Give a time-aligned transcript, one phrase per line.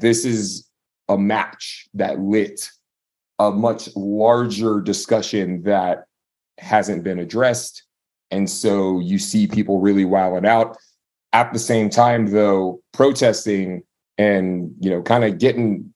[0.00, 0.68] this is
[1.08, 2.68] a match that lit
[3.38, 6.04] a much larger discussion that
[6.58, 7.84] hasn't been addressed.
[8.30, 10.76] And so you see people really wilding out.
[11.32, 13.82] At the same time, though, protesting
[14.18, 15.92] and you know, kind of getting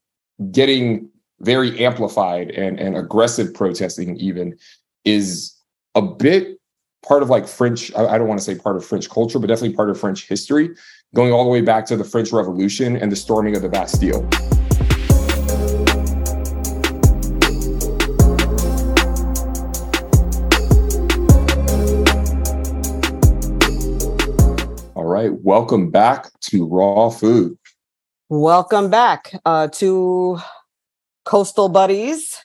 [0.51, 1.09] getting
[1.41, 4.57] very amplified and, and aggressive protesting even
[5.03, 5.53] is
[5.93, 6.57] a bit
[7.05, 9.75] part of like French, I don't want to say part of French culture, but definitely
[9.75, 10.71] part of French history,
[11.13, 14.27] going all the way back to the French Revolution and the storming of the Bastille.
[24.95, 27.57] All right, welcome back to Raw Phood.
[28.29, 30.39] Welcome back uh, to
[31.25, 32.44] Coastal Buddies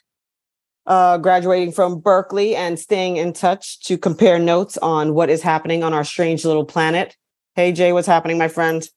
[0.87, 5.83] uh, graduating from Berkeley and staying in touch to compare notes on what is happening
[5.83, 7.15] on our strange little planet.
[7.55, 8.87] Hey, Jay, what's happening, my friend?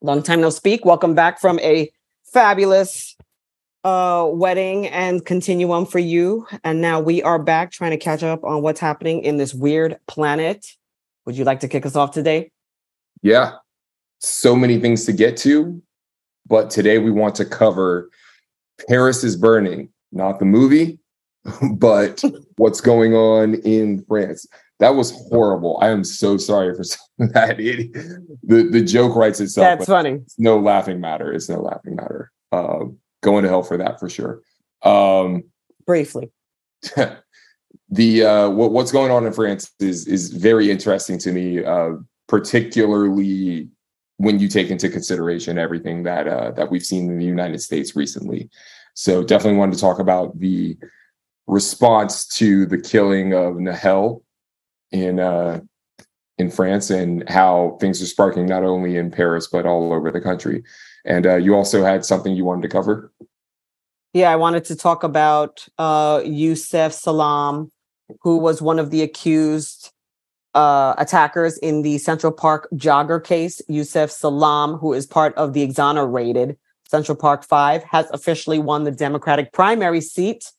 [0.00, 0.84] Long time no speak.
[0.84, 1.90] Welcome back from a
[2.24, 3.16] fabulous
[3.84, 6.46] uh, wedding and continuum for you.
[6.64, 9.98] And now we are back trying to catch up on what's happening in this weird
[10.06, 10.66] planet.
[11.24, 12.50] Would you like to kick us off today?
[13.22, 13.54] Yeah,
[14.18, 15.80] so many things to get to.
[16.46, 18.10] But today we want to cover
[18.88, 20.98] Paris is Burning, not the movie,
[21.76, 22.22] but
[22.56, 24.46] what's going on in France.
[24.78, 25.78] That was horrible.
[25.80, 26.82] I am so sorry for
[27.32, 27.60] that.
[27.60, 27.92] It,
[28.42, 29.78] the the joke writes itself.
[29.78, 30.20] That's funny.
[30.24, 31.32] It's no laughing matter.
[31.32, 32.32] It's no laughing matter.
[32.50, 32.86] Uh,
[33.22, 34.42] going to hell for that for sure.
[34.82, 35.44] Um,
[35.86, 36.30] Briefly,
[37.90, 41.92] the uh, what, what's going on in France is is very interesting to me, uh,
[42.28, 43.68] particularly
[44.16, 47.96] when you take into consideration everything that uh, that we've seen in the United States
[47.96, 48.50] recently.
[48.94, 50.76] So definitely wanted to talk about the
[51.46, 54.22] response to the killing of Nahel
[54.90, 55.60] in uh,
[56.38, 60.20] in France and how things are sparking not only in Paris but all over the
[60.20, 60.62] country.
[61.04, 63.12] And uh, you also had something you wanted to cover.
[64.12, 67.70] Yeah, I wanted to talk about uh, Yusef Salaam,
[68.20, 69.90] who was one of the accused
[70.54, 73.62] uh, attackers in the Central Park jogger case.
[73.68, 76.58] Yusef Salaam, who is part of the exonerated
[76.92, 80.52] Central Park 5 has officially won the Democratic primary seat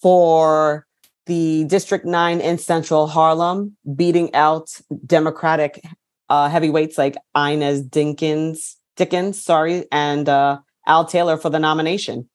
[0.00, 0.86] for
[1.26, 4.70] the District 9 in Central Harlem, beating out
[5.04, 5.84] Democratic
[6.30, 12.26] uh, heavyweights like Inez Dinkins, Dickens, sorry, and uh, Al Taylor for the nomination.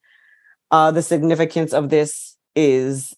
[0.70, 3.12] Uh, the significance of this is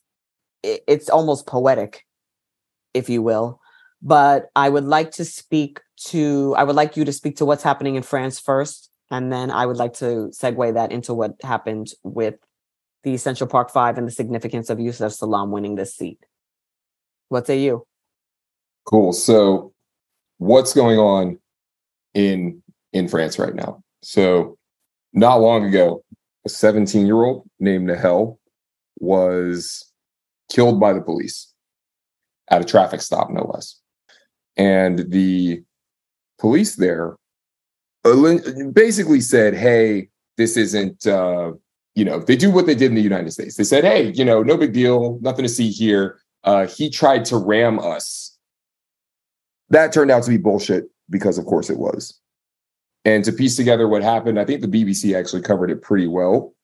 [0.63, 2.07] it's almost poetic,
[2.95, 3.61] if you will.
[4.01, 7.63] But I would like to speak to, I would like you to speak to what's
[7.63, 11.93] happening in France first and then I would like to segue that into what happened
[12.03, 12.35] with
[13.05, 16.19] the Central Park Five and the significance of Yusef Salaam winning this seat.
[17.29, 17.87] What say you?
[18.87, 19.13] Cool.
[19.13, 19.73] So,
[20.39, 21.39] what's going on
[22.13, 22.61] in
[22.93, 23.85] in France right now?
[24.03, 24.59] So,
[25.13, 26.03] not long ago,
[26.45, 28.39] a 17 year old named Nahel
[28.99, 29.93] was
[30.51, 31.53] killed by the police
[32.51, 33.81] at a traffic stop, no less.
[34.57, 35.63] And the
[36.41, 37.17] police there
[38.73, 41.53] basically said, hey, this isn't, uh,
[41.95, 43.57] you know, they do what they did in the United States.
[43.57, 46.19] They said, hey, you know, no big deal, nothing to see here.
[46.43, 48.37] Uh, he tried to ram us.
[49.71, 52.21] That turned out to be bullshit because, of course, it was.
[53.05, 56.55] And to piece together what happened, I think the BBC actually covered it pretty well.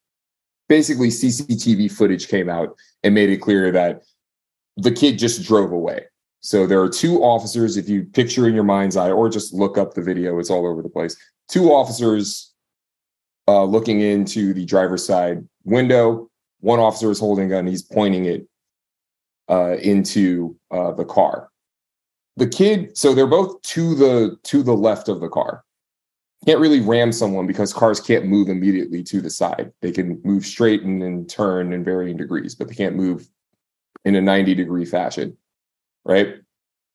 [0.69, 4.03] Basically, CCTV footage came out and made it clear that
[4.77, 6.05] the kid just drove away.
[6.41, 9.77] So there are two officers, if you picture in your mind's eye, or just look
[9.77, 11.17] up the video, it's all over the place.
[11.49, 12.53] Two officers
[13.47, 16.31] uh, looking into the driver's side window.
[16.61, 18.47] One officer is holding a gun, he's pointing it
[19.49, 21.51] uh, into uh, the car.
[22.37, 25.65] The kid, so they're both to the to the left of the car.
[26.47, 29.73] Can't really ram someone because cars can't move immediately to the side.
[29.83, 33.29] They can move straight and then turn in varying degrees, but they can't move
[34.07, 35.37] in a 90 degree fashion
[36.05, 36.37] right?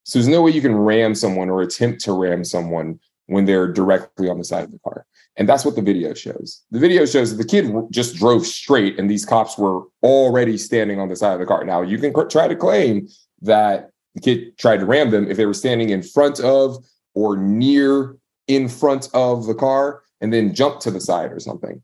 [0.04, 3.72] So there's no way you can ram someone or attempt to ram someone when they're
[3.72, 5.06] directly on the side of the car.
[5.38, 6.64] And that's what the video shows.
[6.72, 11.00] The video shows that the kid just drove straight and these cops were already standing
[11.00, 11.66] on the side of the car.
[11.66, 13.08] Now, you can try to claim
[13.42, 16.78] that the kid tried to ram them if they were standing in front of
[17.16, 18.16] or near
[18.48, 21.82] in front of the car and then jumped to the side or something.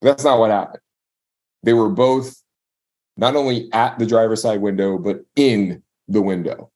[0.00, 0.82] But that's not what happened.
[1.62, 2.40] They were both
[3.16, 6.70] not only at the driver's side window, but in the window,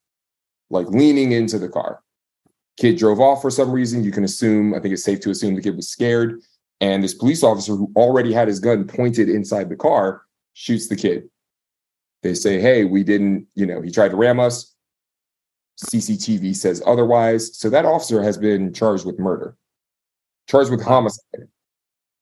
[0.70, 2.02] like leaning into the car.
[2.76, 4.05] Kid drove off for some reason.
[4.05, 6.40] You can assume, I think it's safe to assume the kid was scared.
[6.81, 10.23] And this police officer who already had his gun pointed inside the car
[10.55, 11.29] shoots the kid.
[12.23, 14.75] They say, hey, we didn't, you know, he tried to ram us.
[15.85, 17.56] CCTV says otherwise.
[17.56, 19.56] So that officer has been charged with murder,
[20.49, 21.49] charged with homicide.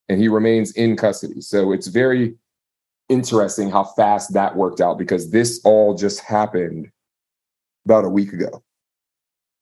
[0.08, 1.40] and he remains in custody.
[1.40, 2.34] So it's very
[3.08, 6.90] interesting how fast that worked out because this all just happened
[7.84, 8.62] about a week ago.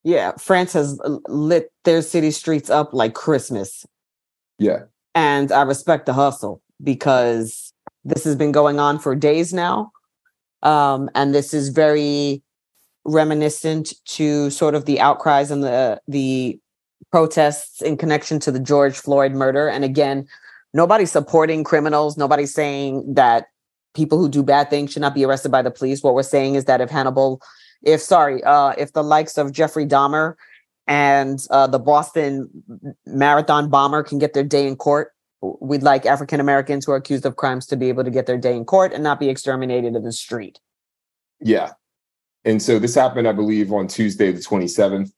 [0.05, 3.85] Yeah, France has lit their city streets up like Christmas.
[4.59, 4.85] Yeah.
[5.15, 7.73] And I respect the hustle because
[8.05, 9.93] this has been going on for days now.
[10.63, 12.43] Um, and this is very
[13.05, 16.59] reminiscent to sort of the outcries and the the
[17.11, 19.69] protests in connection to the George Floyd murder.
[19.69, 20.27] And again,
[20.75, 22.17] nobody's supporting criminals.
[22.17, 23.47] Nobody's saying that
[23.95, 26.03] people who do bad things should not be arrested by the police.
[26.03, 27.41] What we're saying is that if Hannibal,
[27.83, 30.35] if sorry, uh, if the likes of Jeffrey Dahmer
[30.87, 32.49] and uh, the Boston
[33.07, 37.25] Marathon bomber can get their day in court, we'd like African Americans who are accused
[37.25, 39.95] of crimes to be able to get their day in court and not be exterminated
[39.95, 40.59] in the street.
[41.41, 41.73] Yeah.
[42.45, 45.13] And so this happened, I believe, on Tuesday, the 27th.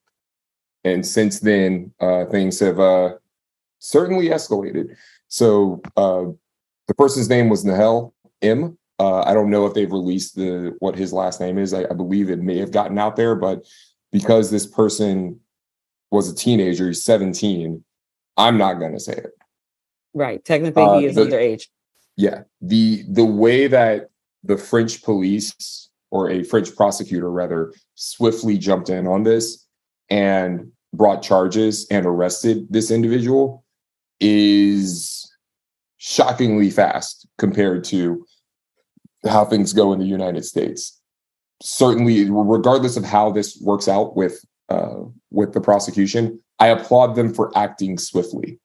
[0.85, 3.15] And since then, uh, things have uh,
[3.79, 4.97] certainly escalated.
[5.29, 6.25] So uh,
[6.89, 8.13] the person's name was Nahel
[8.43, 8.79] M.
[9.01, 11.73] Uh, I don't know if they've released the what his last name is.
[11.73, 13.65] I, I believe it may have gotten out there, but
[14.13, 15.41] because this person
[16.11, 17.83] was a teenager, he's 17,
[18.37, 19.31] I'm not going to say it.
[20.13, 20.45] Right.
[20.45, 21.69] Technically, uh, he is the, underage.
[22.19, 22.43] Yeah.
[22.61, 24.11] The the way that
[24.45, 29.67] the French police or a French prosecutor rather swiftly jumped in on this
[30.11, 33.65] and brought charges and arrested this individual
[34.21, 35.33] is
[35.97, 38.27] shockingly fast compared to
[39.29, 41.01] how things go in the United States.
[41.63, 45.01] Certainly, regardless of how this works out with uh,
[45.31, 48.61] with the prosecution, I applaud them for acting swiftly,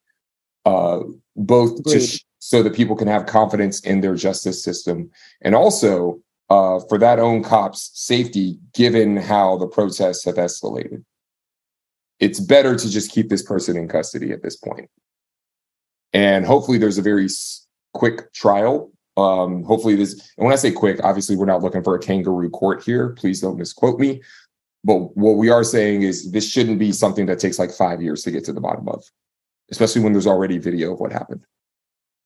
[0.66, 1.00] uh,
[1.36, 5.10] both sh- so that people can have confidence in their justice system,
[5.42, 6.20] and also
[6.50, 11.04] uh, for that own cop's safety, given how the protests have escalated.
[12.20, 14.90] It's better to just keep this person in custody at this point.
[16.14, 17.28] And hopefully, there's a very
[17.94, 18.92] quick trial.
[19.18, 22.50] Um, hopefully, this, and when I say quick, obviously, we're not looking for a kangaroo
[22.50, 23.10] court here.
[23.10, 24.22] Please don't misquote me.
[24.84, 28.24] But what we are saying is this shouldn't be something that takes like five years
[28.24, 29.04] to get to the bottom of,
[29.72, 31.44] especially when there's already video of what happened.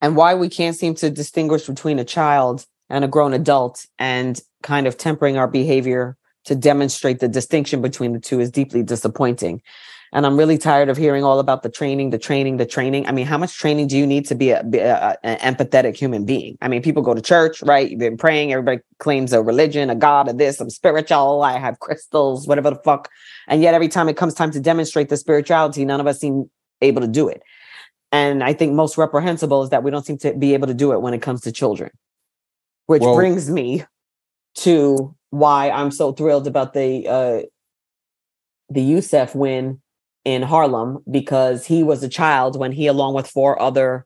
[0.01, 4.41] And why we can't seem to distinguish between a child and a grown adult and
[4.63, 9.61] kind of tempering our behavior to demonstrate the distinction between the two is deeply disappointing.
[10.11, 13.05] And I'm really tired of hearing all about the training, the training, the training.
[13.07, 15.95] I mean, how much training do you need to be, a, be a, an empathetic
[15.95, 16.57] human being?
[16.61, 17.89] I mean, people go to church, right?
[17.89, 18.51] You've been praying.
[18.51, 21.43] Everybody claims a religion, a God, a this, I'm spiritual.
[21.43, 23.09] I have crystals, whatever the fuck.
[23.47, 26.49] And yet, every time it comes time to demonstrate the spirituality, none of us seem
[26.81, 27.43] able to do it.
[28.11, 30.91] And I think most reprehensible is that we don't seem to be able to do
[30.93, 31.91] it when it comes to children
[32.89, 33.83] which well, brings me
[34.55, 37.41] to why I'm so thrilled about the uh,
[38.67, 39.79] the Yusef win
[40.25, 44.05] in Harlem because he was a child when he, along with four other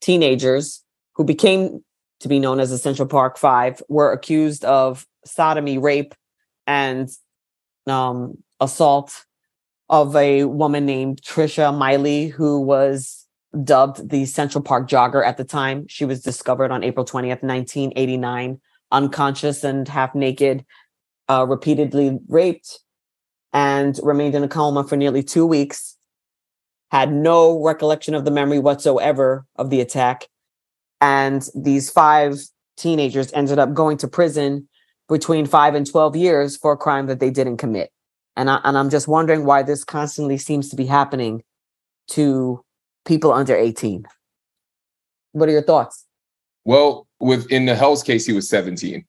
[0.00, 0.82] teenagers
[1.14, 1.84] who became
[2.20, 6.14] to be known as the Central Park Five, were accused of sodomy, rape,
[6.66, 7.08] and
[7.86, 9.24] um, assault
[9.88, 13.26] of a woman named Trisha Meili, who was
[13.64, 15.86] dubbed the Central Park Jogger at the time.
[15.88, 18.60] She was discovered on April 20th, 1989,
[18.92, 20.64] unconscious and half naked,
[21.28, 22.78] uh, repeatedly raped,
[23.52, 25.96] and remained in a coma for nearly two weeks.
[26.90, 30.26] Had no recollection of the memory whatsoever of the attack.
[31.00, 32.38] And these five
[32.76, 34.68] teenagers ended up going to prison
[35.08, 37.90] between five and 12 years for a crime that they didn't commit.
[38.36, 41.42] And, I, and I'm just wondering why this constantly seems to be happening
[42.10, 42.64] to
[43.04, 44.06] people under 18.
[45.32, 46.06] What are your thoughts?
[46.64, 49.04] Well, with in Nahel's case, he was 17.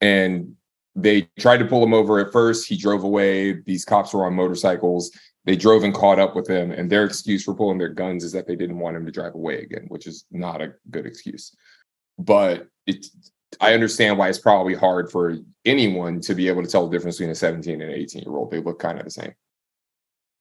[0.00, 0.56] And
[0.96, 2.68] they tried to pull him over at first.
[2.68, 3.60] He drove away.
[3.62, 5.10] These cops were on motorcycles.
[5.44, 6.70] They drove and caught up with him.
[6.70, 9.34] And their excuse for pulling their guns is that they didn't want him to drive
[9.34, 11.54] away again, which is not a good excuse.
[12.18, 13.06] But it,
[13.60, 17.16] I understand why it's probably hard for anyone to be able to tell the difference
[17.16, 18.50] between a 17 and 18 year old.
[18.50, 19.34] They look kind of the same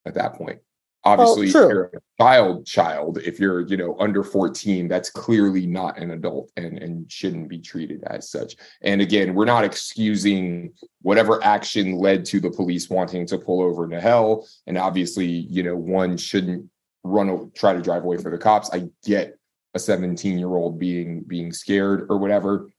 [0.05, 0.59] at that point
[1.05, 5.97] obviously oh, you're a child child if you're you know under 14 that's clearly not
[5.97, 8.55] an adult and and shouldn't be treated as such.
[8.81, 13.87] And again we're not excusing whatever action led to the police wanting to pull over
[13.87, 16.69] Nahel and obviously you know one shouldn't
[17.03, 18.69] run try to drive away for the cops.
[18.71, 19.37] I get
[19.73, 22.69] a 17 year old being being scared or whatever.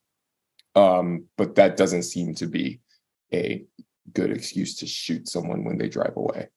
[0.74, 2.80] Um but that doesn't seem to be
[3.32, 3.64] a
[4.12, 6.48] good excuse to shoot someone when they drive away.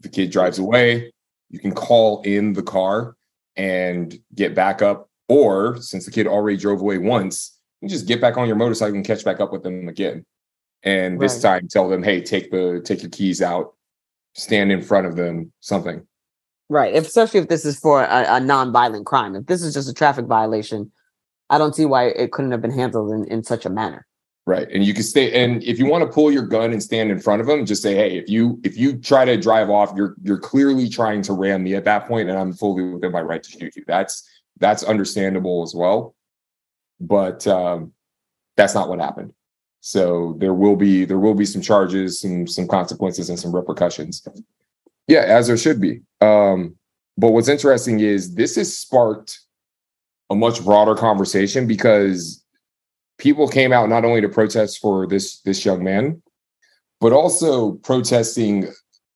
[0.00, 1.12] The kid drives away,
[1.54, 3.16] you can call in the car
[3.56, 5.08] and get back up.
[5.28, 8.96] Or since the kid already drove away once, you just get back on your motorcycle
[8.96, 10.26] and catch back up with them again.
[10.82, 11.60] And this right.
[11.60, 13.74] time tell them, hey, take the take your keys out,
[14.34, 16.06] stand in front of them, something.
[16.68, 16.94] Right.
[16.94, 19.34] If, especially if this is for a, a non-violent crime.
[19.36, 20.90] If this is just a traffic violation,
[21.48, 24.06] I don't see why it couldn't have been handled in, in such a manner.
[24.46, 24.68] Right.
[24.70, 27.18] And you can stay and if you want to pull your gun and stand in
[27.18, 30.16] front of them, just say, hey, if you if you try to drive off, you're
[30.22, 33.42] you're clearly trying to ram me at that point, and I'm fully within my right
[33.42, 33.84] to shoot you.
[33.86, 36.14] That's that's understandable as well.
[37.00, 37.92] But um
[38.56, 39.32] that's not what happened.
[39.80, 44.26] So there will be there will be some charges, some some consequences, and some repercussions.
[45.08, 46.00] Yeah, as there should be.
[46.20, 46.76] Um,
[47.16, 49.40] but what's interesting is this has sparked
[50.30, 52.43] a much broader conversation because
[53.18, 56.22] people came out not only to protest for this this young man,
[57.00, 58.68] but also protesting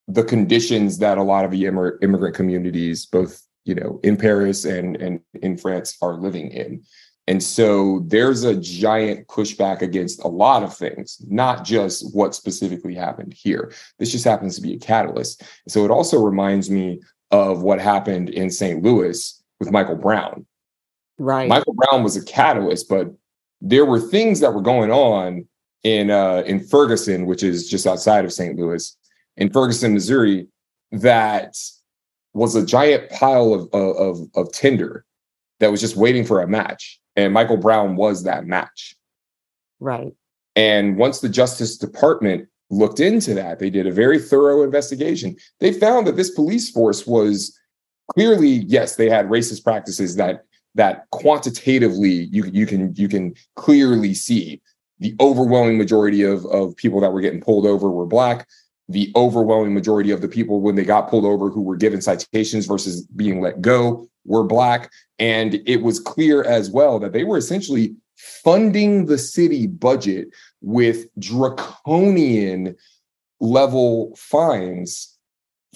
[0.07, 4.97] the conditions that a lot of the immigrant communities, both you know in Paris and
[4.97, 6.83] and in France, are living in.
[7.26, 12.95] And so there's a giant pushback against a lot of things, not just what specifically
[12.95, 13.71] happened here.
[13.99, 15.43] This just happens to be a catalyst.
[15.69, 18.83] So it also reminds me of what happened in St.
[18.83, 20.47] Louis with Michael Brown.
[21.19, 21.50] Right.
[21.50, 23.09] Michael Brown was a catalyst, but
[23.61, 25.47] there were things that were going on
[25.83, 28.59] in uh, in Ferguson, which is just outside of St.
[28.59, 28.97] Louis,
[29.37, 30.47] in Ferguson, Missouri,
[30.93, 31.57] that
[32.35, 35.05] was a giant pile of of, of tinder
[35.61, 38.97] that was just waiting for a match, and Michael Brown was that match.
[39.81, 40.12] Right.
[40.57, 45.37] And once the Justice Department looked into that, they did a very thorough investigation.
[45.61, 47.57] They found that this police force was
[48.12, 50.45] clearly, yes, they had racist practices that
[50.75, 54.61] that quantitatively you you can you can clearly see.
[55.01, 58.49] The overwhelming majority of of people that were getting pulled over were black.
[58.89, 62.67] The overwhelming majority of the people when they got pulled over who were given citations
[62.67, 64.91] versus being let go were black.
[65.19, 70.29] And it was clear as well that they were essentially funding the city budget
[70.61, 72.77] with draconian
[73.41, 75.17] level fines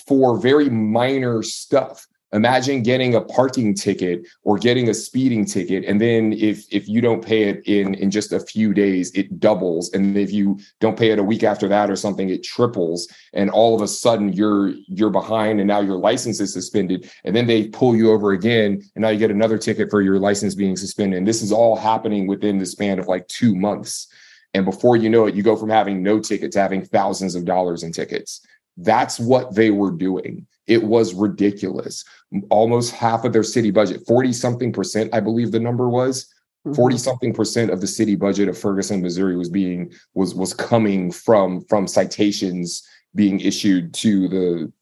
[0.06, 6.00] for very minor stuff imagine getting a parking ticket or getting a speeding ticket and
[6.00, 9.92] then if if you don't pay it in in just a few days it doubles.
[9.92, 13.08] And if you don't pay it a week after that or something it triples.
[13.32, 17.10] And all of a sudden you're you're behind and now your license is suspended.
[17.24, 20.18] And then they pull you over again and now you get another ticket for your
[20.18, 21.18] license being suspended.
[21.18, 24.08] And this is all happening within the span of like 2 months.
[24.54, 27.44] And before you know it you go from having no ticket to having thousands of
[27.44, 32.04] dollars in tickets that's what they were doing it was ridiculous.
[32.50, 36.32] Almost half of their city budget, 40 something percent, I believe the number was.
[36.76, 41.10] 40 something percent of the city budget of Ferguson, Missouri was being was was coming
[41.10, 42.86] from from citations
[43.16, 44.72] being issued to the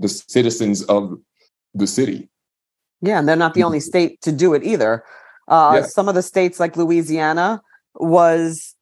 [0.00, 1.16] the citizens of
[1.72, 2.28] the city.
[3.00, 5.04] Yeah, and they're not the only state to do it either.
[5.46, 5.82] Uh, yeah.
[5.86, 7.62] Some of the states, like Louisiana,
[7.94, 8.74] was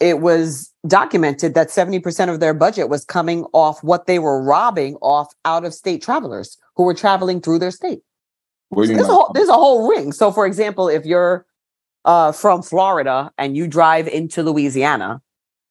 [0.00, 4.96] it was documented that 70% of their budget was coming off what they were robbing
[4.96, 8.00] off out of state travelers who were traveling through their state.
[8.74, 10.12] So there's, a whole, there's a whole ring.
[10.12, 11.46] So, for example, if you're
[12.04, 15.20] uh, from Florida and you drive into Louisiana,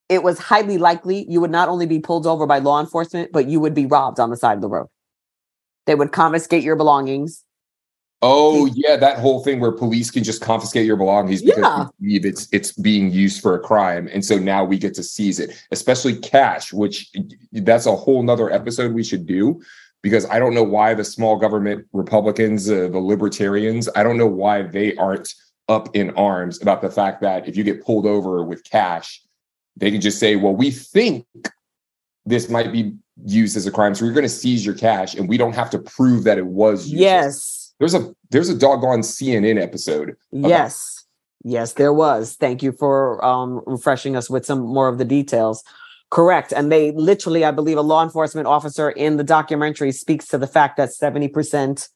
[0.10, 3.48] it was highly likely you would not only be pulled over by law enforcement, but
[3.48, 4.88] you would be robbed on the side of the road.
[5.86, 7.44] They would confiscate your belongings.
[8.22, 11.88] Oh yeah, that whole thing where police can just confiscate your belongings because yeah.
[12.02, 15.40] believe it's it's being used for a crime, and so now we get to seize
[15.40, 17.12] it, especially cash, which
[17.54, 19.62] that's a whole nother episode we should do
[20.02, 24.28] because I don't know why the small government Republicans, uh, the libertarians, I don't know
[24.28, 25.34] why they aren't
[25.70, 29.22] up in arms about the fact that if you get pulled over with cash,
[29.78, 31.26] they can just say, "Well, we think
[32.26, 35.30] this might be used as a crime, so we're going to seize your cash, and
[35.30, 39.02] we don't have to prove that it was used." Yes there's a there's a doggone
[39.02, 40.16] CNN episode.
[40.32, 41.06] Yes.
[41.44, 42.36] Yes, there was.
[42.36, 45.64] Thank you for um, refreshing us with some more of the details.
[46.10, 46.52] Correct.
[46.52, 50.48] And they literally, I believe, a law enforcement officer in the documentary speaks to the
[50.48, 51.88] fact that 70%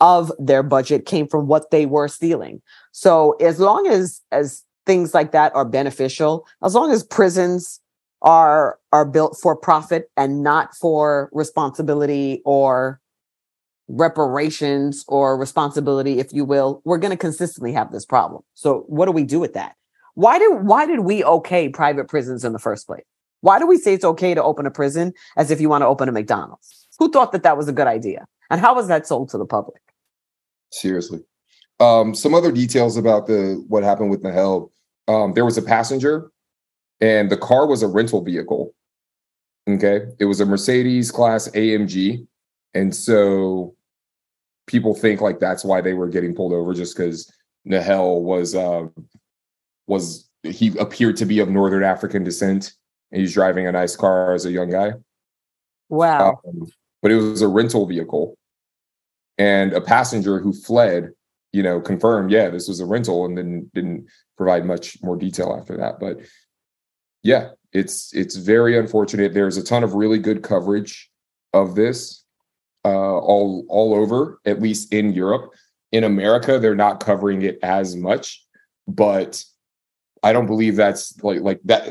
[0.00, 2.62] of their budget came from what they were stealing.
[2.92, 7.80] So as long as as things like that are beneficial, as long as prisons
[8.22, 13.00] are are built for profit and not for responsibility or
[13.88, 18.42] reparations or responsibility, if you will, we're going to consistently have this problem.
[18.54, 19.76] So what do we do with that?
[20.14, 23.04] Why did why did we okay private prisons in the first place?
[23.40, 25.86] Why do we say it's okay to open a prison as if you want to
[25.86, 26.88] open a McDonald's?
[26.98, 28.26] Who thought that that was a good idea?
[28.50, 29.80] And how was that sold to the public?
[30.72, 31.20] Seriously.
[31.80, 34.70] Um, some other details about the what happened with Nahel.
[35.06, 36.30] Um, there was a passenger,
[37.00, 38.74] and the car was a rental vehicle.
[39.68, 42.26] Okay, it was a Mercedes class AMG,
[42.74, 43.76] and so
[44.68, 47.32] people think like that's why they were getting pulled over just because
[47.66, 48.86] Nahel was uh,
[49.88, 52.72] was he appeared to be of Northern African descent
[53.10, 54.92] and he's driving a nice car as a young guy.
[55.88, 56.38] Wow.
[56.46, 56.68] Um,
[57.02, 58.36] but it was a rental vehicle.
[59.38, 61.12] and a passenger who fled,
[61.52, 64.06] you know, confirmed, yeah, this was a rental, and then didn't
[64.36, 66.00] provide much more detail after that.
[66.00, 66.18] But
[67.22, 69.32] yeah, it's it's very unfortunate.
[69.32, 71.10] There's a ton of really good coverage
[71.52, 72.24] of this
[72.84, 75.52] uh, all all over, at least in Europe.
[75.92, 78.44] In America, they're not covering it as much,
[78.86, 79.42] but
[80.22, 81.88] I don't believe that's like like that.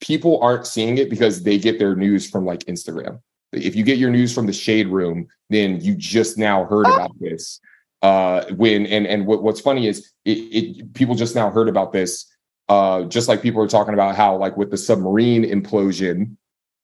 [0.00, 3.20] People aren't seeing it because they get their news from like Instagram.
[3.52, 6.94] If you get your news from the shade room, then you just now heard oh.
[6.94, 7.60] about this.
[8.00, 11.92] Uh, when and and what, what's funny is it, it people just now heard about
[11.92, 12.26] this.
[12.68, 16.36] Uh, just like people are talking about how like with the submarine implosion,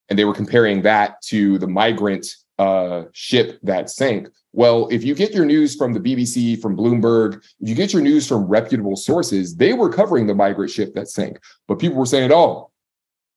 [0.08, 2.26] and they were comparing that to the migrant
[2.58, 4.28] uh, ship that sank.
[4.52, 8.02] Well, if you get your news from the BBC, from Bloomberg, if you get your
[8.02, 11.40] news from reputable sources, they were covering the migrant ship that sank.
[11.66, 12.70] But people were saying, oh,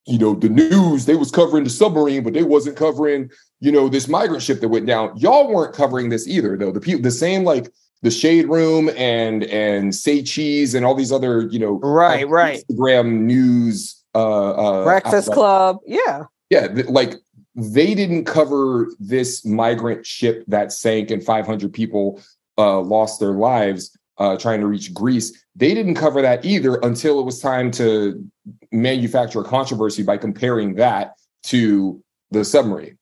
[0.05, 3.89] you know, the news, they was covering the submarine, but they wasn't covering, you know,
[3.89, 5.17] this migrant ship that went down.
[5.17, 6.71] Y'all weren't covering this either, though.
[6.71, 7.69] The people, the same like
[8.03, 12.63] the Shade Room and and Say Cheese and all these other, you know, right, right,
[12.69, 17.15] Instagram news, uh, uh Breakfast Club, yeah, yeah, th- like
[17.58, 22.22] they didn't cover this migrant ship that sank and 500 people
[22.58, 25.44] uh, lost their lives uh, trying to reach Greece.
[25.56, 28.24] They didn't cover that either until it was time to
[28.72, 32.98] manufacture a controversy by comparing that to the submarine.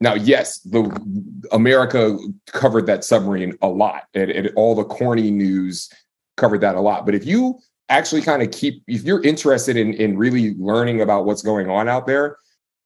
[0.00, 0.82] Now, yes, the
[1.52, 5.88] America covered that submarine a lot, and, and all the corny news
[6.36, 7.06] covered that a lot.
[7.06, 11.24] But if you actually kind of keep, if you're interested in in really learning about
[11.24, 12.36] what's going on out there,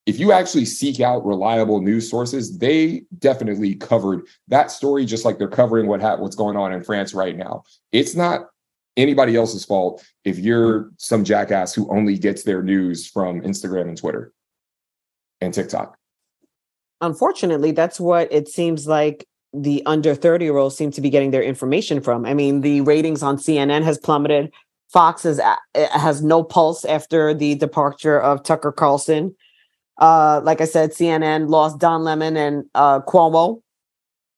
[0.07, 5.39] if you actually seek out reliable news sources, they definitely covered that story just like
[5.39, 7.65] they're covering what ha- what's going on in France right now.
[7.93, 8.47] It's not
[8.97, 13.97] anybody else's fault if you're some jackass who only gets their news from Instagram and
[13.97, 14.33] Twitter
[15.41, 15.97] and TikTok.
[17.01, 21.31] Unfortunately, that's what it seems like the under 30 year olds seem to be getting
[21.31, 22.25] their information from.
[22.25, 24.53] I mean, the ratings on CNN has plummeted.
[24.93, 25.41] Fox is,
[25.75, 29.35] has no pulse after the departure of Tucker Carlson.
[30.01, 33.61] Uh, like I said, CNN lost Don Lemon and uh, Cuomo.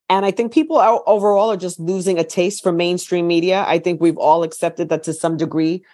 [0.08, 3.64] And I think people are, overall are just losing a taste for mainstream media.
[3.66, 5.84] I think we've all accepted that to some degree,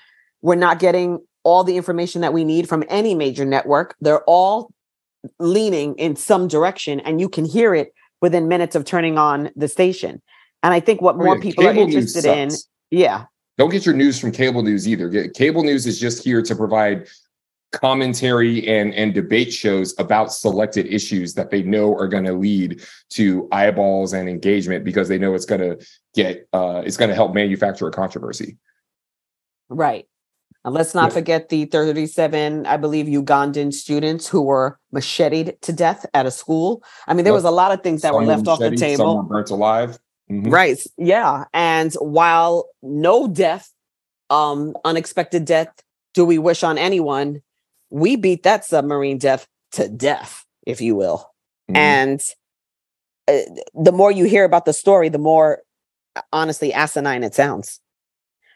[0.43, 3.95] we're not getting all the information that we need from any major network.
[4.01, 4.73] They're all
[5.39, 9.69] leaning in some direction, and you can hear it within minutes of turning on the
[9.69, 10.21] station.
[10.63, 11.43] And I think what oh, more yeah.
[11.43, 12.51] people cable are interested in,
[12.91, 13.25] yeah.
[13.57, 15.29] Don't get your news from cable news either.
[15.29, 17.07] Cable news is just here to provide
[17.73, 22.83] commentary and and debate shows about selected issues that they know are going to lead
[23.11, 27.15] to eyeballs and engagement because they know it's going to get uh it's going to
[27.15, 28.57] help manufacture a controversy.
[29.69, 30.07] Right.
[30.65, 31.15] And let's not yeah.
[31.15, 36.83] forget the 37 i believe ugandan students who were macheted to death at a school.
[37.07, 39.17] I mean there was a lot of things that were left off the table some
[39.17, 39.99] were burnt alive.
[40.31, 40.51] Mm-hmm.
[40.51, 40.79] right.
[40.97, 41.45] Yeah.
[41.53, 43.71] And while no death
[44.31, 45.69] um unexpected death
[46.15, 47.43] do we wish on anyone
[47.91, 51.31] we beat that submarine death to death, if you will.
[51.71, 51.77] Mm-hmm.
[51.77, 52.21] And
[53.29, 53.41] uh,
[53.75, 55.61] the more you hear about the story, the more
[56.17, 57.81] uh, honestly asinine it sounds.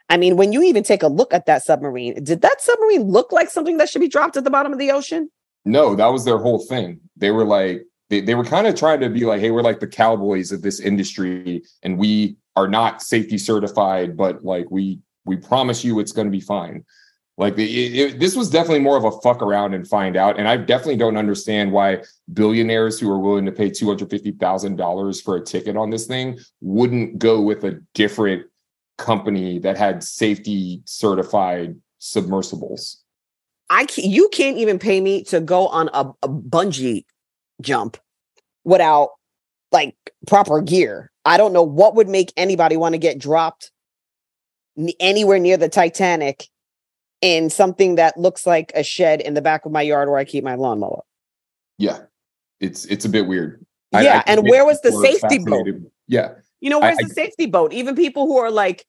[0.09, 3.31] I mean, when you even take a look at that submarine, did that submarine look
[3.31, 5.29] like something that should be dropped at the bottom of the ocean?
[5.65, 6.99] No, that was their whole thing.
[7.15, 9.79] They were like, they, they were kind of trying to be like, hey, we're like
[9.79, 15.37] the cowboys of this industry, and we are not safety certified, but like we we
[15.37, 16.83] promise you it's going to be fine.
[17.37, 20.37] Like it, it, this was definitely more of a fuck around and find out.
[20.37, 24.31] And I definitely don't understand why billionaires who are willing to pay two hundred fifty
[24.31, 28.45] thousand dollars for a ticket on this thing wouldn't go with a different
[28.99, 33.01] company that had safety certified submersibles.
[33.69, 37.05] I can't, you can't even pay me to go on a, a bungee
[37.61, 37.97] jump
[38.63, 39.09] without
[39.71, 39.95] like
[40.27, 41.11] proper gear.
[41.25, 43.71] I don't know what would make anybody want to get dropped
[44.99, 46.47] anywhere near the Titanic
[47.23, 50.25] in something that looks like a shed in the back of my yard where I
[50.25, 51.03] keep my lawnmower.
[51.77, 51.99] Yeah.
[52.59, 53.65] It's it's a bit weird.
[53.93, 55.67] Yeah, I, I and where was the safety boat?
[56.07, 56.33] Yeah.
[56.59, 57.71] You know, where's I, the safety boat?
[57.71, 58.85] Even people who are like,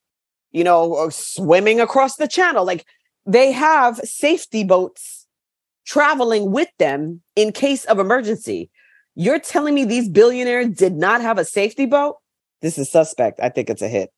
[0.50, 2.84] you know, uh, swimming across the channel, like
[3.24, 5.26] they have safety boats
[5.86, 8.68] traveling with them in case of emergency.
[9.14, 12.16] You're telling me these billionaires did not have a safety boat?
[12.62, 13.38] This is suspect.
[13.40, 14.10] I think it's a hit.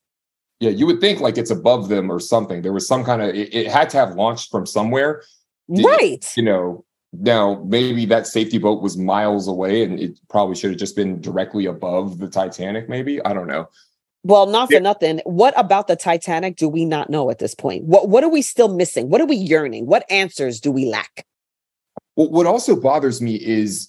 [0.61, 2.63] Yeah, you would think like it's above them or something.
[2.63, 5.23] There was some kind of it, it had to have launched from somewhere.
[5.69, 6.33] right.
[6.37, 10.79] You know, now maybe that safety boat was miles away and it probably should have
[10.79, 13.23] just been directly above the Titanic, maybe.
[13.25, 13.69] I don't know.
[14.25, 14.81] Well, not for yeah.
[14.81, 15.21] nothing.
[15.25, 17.85] What about the Titanic do we not know at this point?
[17.85, 19.09] What what are we still missing?
[19.09, 19.87] What are we yearning?
[19.87, 21.25] What answers do we lack?
[22.17, 23.89] Well, what also bothers me is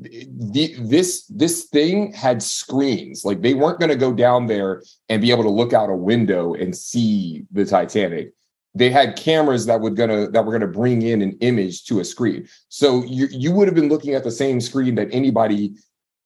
[0.00, 3.24] the, this this thing had screens.
[3.24, 5.96] Like they weren't going to go down there and be able to look out a
[5.96, 8.32] window and see the Titanic.
[8.74, 12.04] They had cameras that would gonna that were gonna bring in an image to a
[12.04, 12.48] screen.
[12.68, 15.74] So you you would have been looking at the same screen that anybody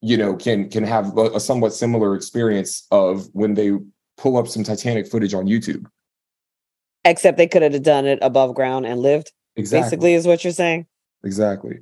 [0.02, 3.72] you know can can have a, a somewhat similar experience of when they
[4.18, 5.86] pull up some Titanic footage on YouTube.
[7.06, 9.32] Except they could have done it above ground and lived.
[9.56, 9.84] Exactly.
[9.84, 10.86] Basically, is what you're saying.
[11.24, 11.78] Exactly.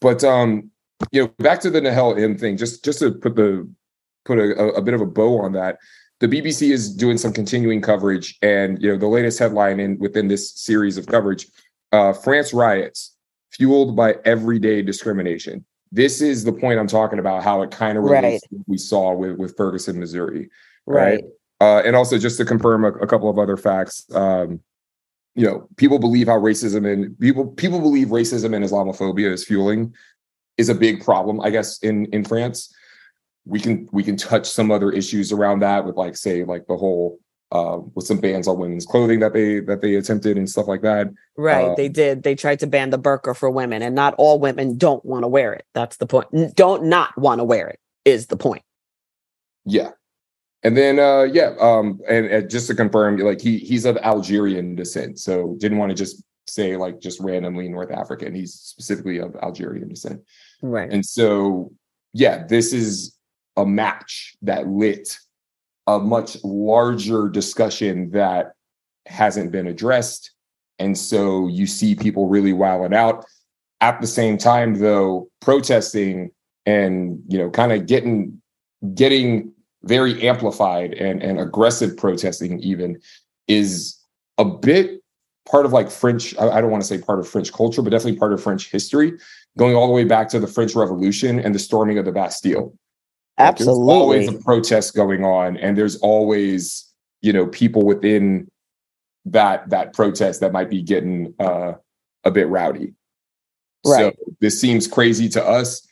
[0.00, 0.70] But um,
[1.12, 3.68] you know, back to the Nahel M thing, just just to put the
[4.24, 5.78] put a, a bit of a bow on that.
[6.20, 10.28] The BBC is doing some continuing coverage, and you know, the latest headline in within
[10.28, 11.46] this series of coverage:
[11.92, 13.16] uh, France riots
[13.52, 15.64] fueled by everyday discrimination.
[15.90, 17.42] This is the point I'm talking about.
[17.42, 18.62] How it kind of relates Right.
[18.66, 20.50] we saw with with Ferguson, Missouri.
[20.86, 21.22] Right.
[21.60, 24.60] Uh, and also just to confirm a, a couple of other facts, um,
[25.34, 29.94] you know, people believe how racism and people people believe racism and Islamophobia is fueling
[30.58, 32.74] is a big problem, I guess, in in France.
[33.46, 36.76] We can we can touch some other issues around that with like say like the
[36.76, 37.18] whole
[37.50, 40.82] uh, with some bans on women's clothing that they that they attempted and stuff like
[40.82, 41.08] that.
[41.36, 41.64] Right.
[41.64, 42.22] Uh, they did.
[42.22, 45.28] They tried to ban the burqa for women, and not all women don't want to
[45.28, 45.64] wear it.
[45.74, 46.54] That's the point.
[46.54, 48.62] Don't not want to wear it is the point.
[49.64, 49.90] Yeah.
[50.62, 54.74] And then uh yeah, um and, and just to confirm, like he he's of Algerian
[54.74, 55.18] descent.
[55.18, 59.36] So didn't want to just say like just randomly North Africa, and He's specifically of
[59.36, 60.22] Algerian descent.
[60.62, 60.90] Right.
[60.90, 61.72] And so,
[62.12, 63.16] yeah, this is
[63.56, 65.16] a match that lit
[65.86, 68.52] a much larger discussion that
[69.06, 70.32] hasn't been addressed.
[70.78, 73.24] And so you see people really wilding out.
[73.80, 76.30] At the same time, though, protesting
[76.66, 78.42] and you know, kind of getting
[78.94, 79.52] getting
[79.84, 83.00] very amplified and, and aggressive protesting even
[83.46, 83.96] is
[84.36, 84.97] a bit
[85.48, 88.18] part of like French, I, don't want to say part of French culture, but definitely
[88.18, 89.14] part of French history
[89.56, 92.74] going all the way back to the French Revolution and the storming of the Bastille.
[93.38, 98.50] Like, there's always a protest going on, and there's always, you know, people within
[99.26, 101.74] that that protest that might be getting uh,
[102.24, 102.94] a bit rowdy.
[103.86, 104.12] Right.
[104.16, 105.86] So this seems crazy to us.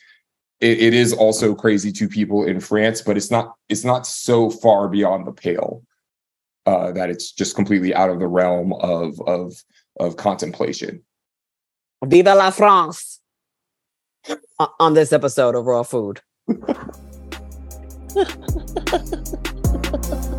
[0.60, 3.54] It, it is also crazy to people in France, but it's not.
[3.68, 5.84] It's not so far beyond the pale
[6.66, 9.54] uh, that it's just completely out of the realm of of
[9.98, 11.02] of contemplation.
[12.04, 13.20] Viva la France
[14.78, 16.20] on this episode of Raw Phood.